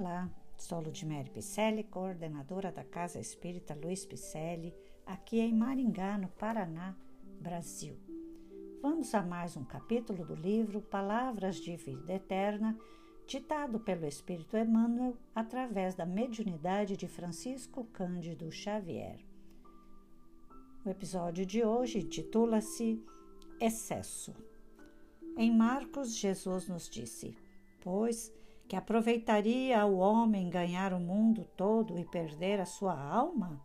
[0.00, 6.96] Olá, sou Ludmere Picelli, coordenadora da Casa Espírita Luiz Picelli, aqui em Maringá, no Paraná,
[7.38, 7.98] Brasil.
[8.80, 12.78] Vamos a mais um capítulo do livro Palavras de Vida Eterna,
[13.26, 19.20] ditado pelo Espírito Emmanuel através da mediunidade de Francisco Cândido Xavier.
[20.82, 23.04] O episódio de hoje intitula-se
[23.60, 24.34] Excesso.
[25.36, 27.36] Em Marcos, Jesus nos disse:
[27.82, 28.32] Pois
[28.70, 33.60] que aproveitaria o homem ganhar o mundo todo e perder a sua alma?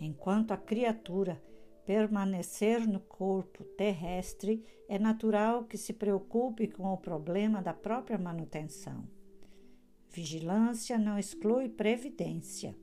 [0.00, 1.40] Enquanto a criatura
[1.86, 9.08] permanecer no corpo terrestre, é natural que se preocupe com o problema da própria manutenção.
[10.08, 12.76] Vigilância não exclui previdência,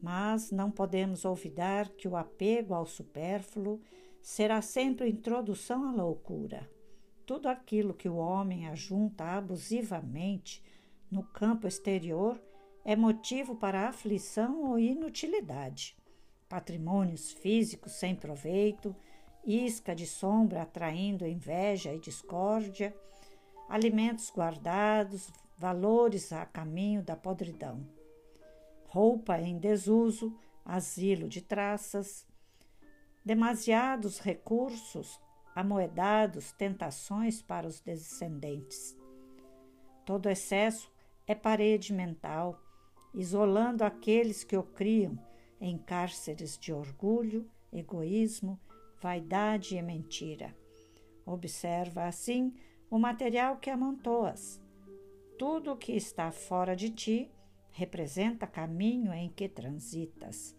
[0.00, 3.80] mas não podemos olvidar que o apego ao supérfluo
[4.22, 6.70] será sempre introdução à loucura.
[7.30, 10.60] Tudo aquilo que o homem ajunta abusivamente
[11.08, 12.42] no campo exterior
[12.84, 15.96] é motivo para aflição ou inutilidade.
[16.48, 18.96] Patrimônios físicos sem proveito,
[19.46, 22.92] isca de sombra atraindo inveja e discórdia,
[23.68, 27.86] alimentos guardados, valores a caminho da podridão,
[28.88, 32.26] roupa em desuso, asilo de traças,
[33.24, 35.20] demasiados recursos
[35.54, 38.96] amoedados tentações para os descendentes.
[40.04, 40.90] Todo excesso
[41.26, 42.60] é parede mental,
[43.14, 45.18] isolando aqueles que o criam
[45.60, 48.58] em cárceres de orgulho, egoísmo,
[49.00, 50.56] vaidade e mentira.
[51.26, 52.54] Observa assim
[52.90, 54.60] o material que amontoas.
[55.38, 57.30] Tudo o que está fora de ti
[57.70, 60.56] representa caminho em que transitas.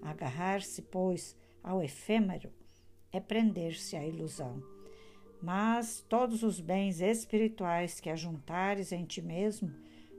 [0.00, 2.52] Agarrar-se, pois, ao efêmero
[3.12, 4.62] é prender-se à ilusão.
[5.42, 9.72] Mas todos os bens espirituais que ajuntares em ti mesmo,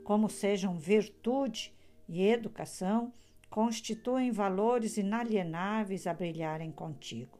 [0.03, 1.73] como sejam virtude
[2.08, 3.13] e educação,
[3.50, 7.38] constituem valores inalienáveis a brilharem contigo,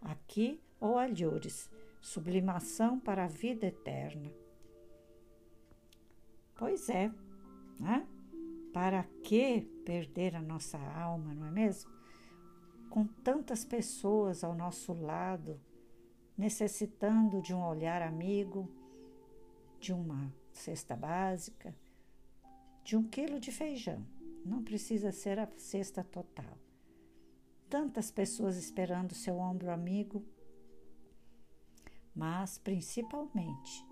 [0.00, 4.30] aqui ou alhures, sublimação para a vida eterna.
[6.56, 7.10] Pois é,
[7.80, 8.06] né?
[8.72, 11.90] Para que perder a nossa alma, não é mesmo?
[12.92, 15.58] Com tantas pessoas ao nosso lado,
[16.36, 18.70] necessitando de um olhar amigo,
[19.80, 21.74] de uma cesta básica,
[22.84, 24.06] de um quilo de feijão.
[24.44, 26.58] Não precisa ser a cesta total.
[27.66, 30.22] Tantas pessoas esperando seu ombro amigo,
[32.14, 33.86] mas principalmente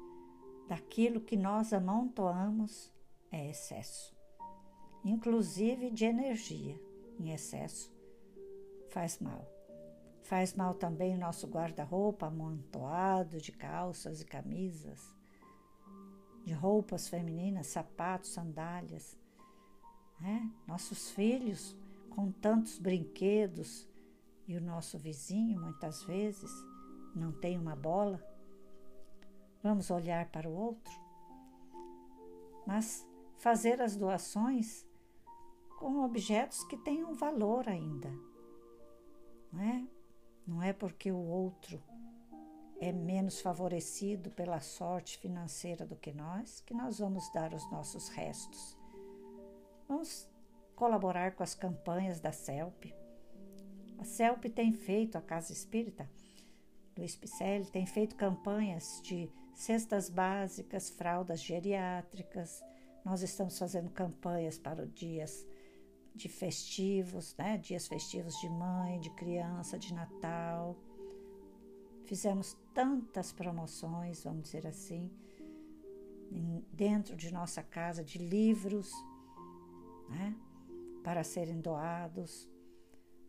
[0.69, 2.93] daquilo que nós amontoamos
[3.33, 4.15] é excesso,
[5.03, 6.79] inclusive de energia
[7.19, 7.99] em excesso
[8.91, 9.47] faz mal.
[10.23, 15.17] Faz mal também o nosso guarda-roupa amontoado de calças e camisas,
[16.45, 19.19] de roupas femininas, sapatos, sandálias.
[20.21, 20.51] Né?
[20.67, 21.77] Nossos filhos
[22.11, 23.89] com tantos brinquedos
[24.47, 26.51] e o nosso vizinho, muitas vezes,
[27.15, 28.23] não tem uma bola.
[29.63, 30.93] Vamos olhar para o outro,
[32.67, 33.07] mas
[33.39, 34.87] fazer as doações
[35.79, 38.30] com objetos que tenham valor ainda
[39.53, 39.87] não é?
[40.47, 41.83] Não é porque o outro
[42.81, 48.09] é menos favorecido pela sorte financeira do que nós que nós vamos dar os nossos
[48.09, 48.77] restos.
[49.87, 50.29] Vamos
[50.75, 52.95] colaborar com as campanhas da CELP.
[53.99, 56.09] A CELP tem feito, a Casa Espírita,
[56.97, 62.63] Luiz Picelli, tem feito campanhas de cestas básicas, fraldas geriátricas.
[63.05, 65.47] Nós estamos fazendo campanhas para os dias
[66.15, 67.57] de festivos, né?
[67.59, 70.77] dias festivos de mãe, de criança, de Natal.
[72.05, 75.11] Fizemos tantas promoções, vamos dizer assim,
[76.73, 78.93] dentro de nossa casa, de livros
[80.09, 80.37] né?
[81.03, 82.49] para serem doados.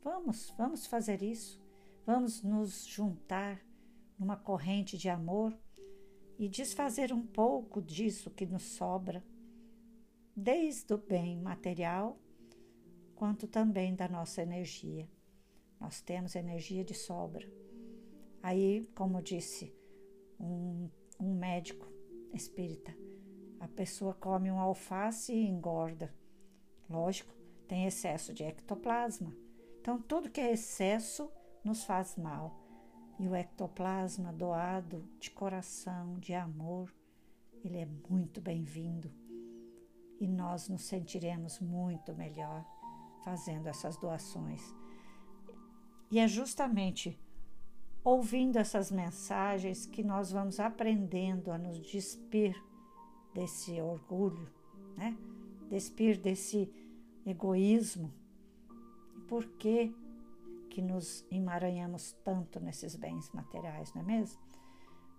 [0.03, 1.61] Vamos, vamos fazer isso.
[2.05, 3.63] Vamos nos juntar
[4.17, 5.57] numa corrente de amor
[6.37, 9.23] e desfazer um pouco disso que nos sobra,
[10.35, 12.17] desde o bem material
[13.21, 15.07] quanto também da nossa energia.
[15.79, 17.47] Nós temos energia de sobra.
[18.41, 19.71] Aí, como disse
[20.39, 20.89] um,
[21.19, 21.87] um médico
[22.33, 22.91] espírita,
[23.59, 26.11] a pessoa come um alface e engorda.
[26.89, 27.31] Lógico,
[27.67, 29.31] tem excesso de ectoplasma.
[29.79, 31.31] Então, tudo que é excesso
[31.63, 32.59] nos faz mal.
[33.19, 36.91] E o ectoplasma doado de coração, de amor,
[37.63, 39.11] ele é muito bem-vindo.
[40.19, 42.65] E nós nos sentiremos muito melhor
[43.23, 44.61] fazendo essas doações.
[46.09, 47.17] E é justamente
[48.03, 52.55] ouvindo essas mensagens que nós vamos aprendendo a nos despir
[53.33, 54.49] desse orgulho,
[54.97, 55.17] né?
[55.69, 56.69] Despir desse
[57.25, 58.11] egoísmo.
[59.27, 59.95] Por que,
[60.69, 64.41] que nos emaranhamos tanto nesses bens materiais, não é mesmo?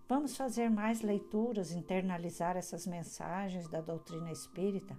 [0.09, 4.99] Vamos fazer mais leituras, internalizar essas mensagens da doutrina espírita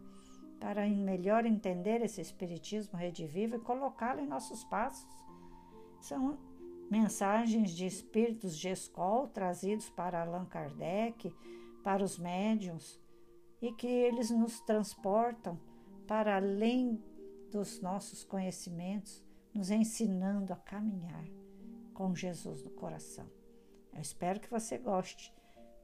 [0.63, 5.13] para melhor entender esse espiritismo redivivo e colocá-lo em nossos passos.
[5.99, 6.37] São
[6.89, 11.35] mensagens de espíritos de escola trazidos para Allan Kardec,
[11.83, 12.97] para os médiums,
[13.61, 15.59] e que eles nos transportam
[16.07, 17.03] para além
[17.51, 19.21] dos nossos conhecimentos,
[19.53, 21.25] nos ensinando a caminhar
[21.93, 23.29] com Jesus no coração.
[23.91, 25.35] Eu espero que você goste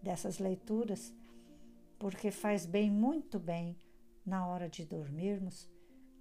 [0.02, 1.14] dessas leituras,
[2.00, 3.76] porque faz bem, muito bem,
[4.26, 5.70] na hora de dormirmos,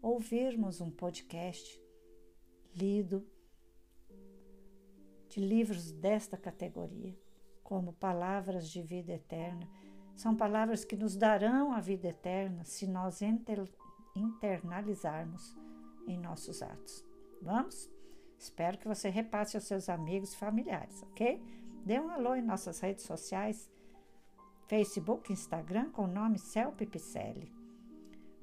[0.01, 1.81] ouvirmos um podcast
[2.75, 3.27] lido
[5.29, 7.17] de livros desta categoria,
[7.63, 9.69] como Palavras de Vida Eterna.
[10.17, 13.21] São palavras que nos darão a vida eterna se nós
[14.17, 15.57] internalizarmos
[16.07, 17.05] em nossos atos.
[17.43, 17.91] Vamos?
[18.39, 21.43] Espero que você repasse aos seus amigos e familiares, ok?
[21.85, 23.71] Dê um alô em nossas redes sociais,
[24.67, 27.58] Facebook, Instagram, com o nome Celpe Picelli.